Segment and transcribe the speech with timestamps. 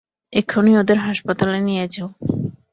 [0.33, 2.09] এক্ষুনি ওদের হাসপাতালে নিয়ে যাও।